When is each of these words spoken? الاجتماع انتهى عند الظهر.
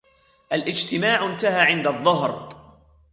الاجتماع 0.53 1.25
انتهى 1.25 1.59
عند 1.65 1.87
الظهر. 1.87 2.55